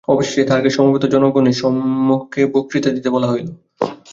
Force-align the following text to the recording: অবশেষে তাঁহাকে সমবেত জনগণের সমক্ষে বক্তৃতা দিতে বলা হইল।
অবশেষে 0.07 0.43
তাঁহাকে 0.43 0.69
সমবেত 0.69 1.03
জনগণের 1.05 1.53
সমক্ষে 1.53 2.41
বক্তৃতা 2.45 2.89
দিতে 2.89 3.09
বলা 3.09 3.27
হইল। 3.27 3.47